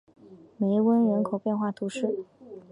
[0.57, 2.25] 梅翁人口变化图示